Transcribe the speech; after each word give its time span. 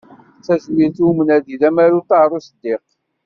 D 0.37 0.41
tajmilt 0.45 0.97
i 1.01 1.03
umnadi 1.09 1.55
d 1.59 1.61
umaru 1.69 1.99
Ṭaher 2.09 2.31
Useddiq. 2.37 2.85